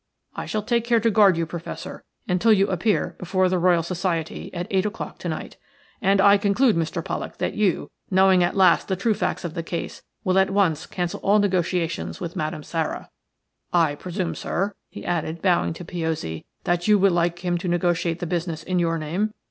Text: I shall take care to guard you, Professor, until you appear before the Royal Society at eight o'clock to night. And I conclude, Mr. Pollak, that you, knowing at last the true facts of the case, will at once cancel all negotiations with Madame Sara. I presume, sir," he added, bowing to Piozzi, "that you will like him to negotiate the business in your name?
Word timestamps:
I 0.35 0.47
shall 0.47 0.63
take 0.63 0.83
care 0.83 0.99
to 0.99 1.11
guard 1.11 1.37
you, 1.37 1.45
Professor, 1.45 2.03
until 2.27 2.51
you 2.51 2.65
appear 2.69 3.15
before 3.19 3.47
the 3.49 3.59
Royal 3.59 3.83
Society 3.83 4.51
at 4.51 4.65
eight 4.71 4.83
o'clock 4.83 5.19
to 5.19 5.29
night. 5.29 5.57
And 6.01 6.19
I 6.19 6.39
conclude, 6.39 6.75
Mr. 6.75 7.05
Pollak, 7.05 7.37
that 7.37 7.53
you, 7.53 7.91
knowing 8.09 8.43
at 8.43 8.55
last 8.55 8.87
the 8.87 8.95
true 8.95 9.13
facts 9.13 9.45
of 9.45 9.53
the 9.53 9.61
case, 9.61 10.01
will 10.23 10.39
at 10.39 10.49
once 10.49 10.87
cancel 10.87 11.19
all 11.19 11.37
negotiations 11.37 12.19
with 12.19 12.35
Madame 12.35 12.63
Sara. 12.63 13.11
I 13.71 13.93
presume, 13.93 14.33
sir," 14.33 14.73
he 14.89 15.05
added, 15.05 15.39
bowing 15.39 15.71
to 15.73 15.85
Piozzi, 15.85 16.47
"that 16.63 16.87
you 16.87 16.97
will 16.97 17.13
like 17.13 17.45
him 17.45 17.59
to 17.59 17.67
negotiate 17.67 18.17
the 18.17 18.25
business 18.25 18.63
in 18.63 18.79
your 18.79 18.97
name? 18.97 19.35